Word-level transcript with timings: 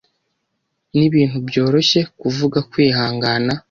Nibintu 0.97 1.37
byoroshye 1.47 1.99
kuvuga 2.19 2.59
kwihangana 2.71 3.51